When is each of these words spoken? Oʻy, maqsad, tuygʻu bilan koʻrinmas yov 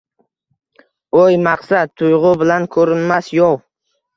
Oʻy, 1.19 1.37
maqsad, 1.49 1.93
tuygʻu 2.03 2.33
bilan 2.45 2.69
koʻrinmas 2.77 3.33
yov 3.41 3.59